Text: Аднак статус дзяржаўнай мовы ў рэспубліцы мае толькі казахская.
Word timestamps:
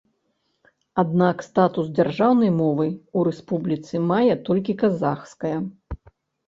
Аднак 1.03 1.43
статус 1.49 1.91
дзяржаўнай 1.99 2.51
мовы 2.63 2.87
ў 2.91 3.19
рэспубліцы 3.31 3.93
мае 4.15 4.33
толькі 4.51 4.81
казахская. 4.83 5.55